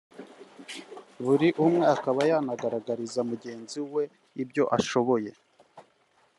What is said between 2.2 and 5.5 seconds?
yanagaragariza mugenzi we ibyo ashoboye